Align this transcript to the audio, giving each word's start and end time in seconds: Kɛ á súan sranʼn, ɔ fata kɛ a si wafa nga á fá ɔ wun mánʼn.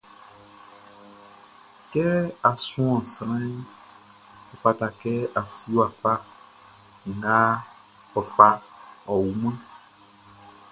Kɛ 1.91 2.05
á 2.49 2.51
súan 2.65 3.01
sranʼn, 3.13 3.55
ɔ 4.53 4.55
fata 4.61 4.87
kɛ 4.99 5.11
a 5.39 5.41
si 5.53 5.67
wafa 5.77 6.13
nga 7.17 7.37
á 8.19 8.21
fá 8.33 8.47
ɔ 9.11 9.13
wun 9.23 9.35
mánʼn. 9.41 9.59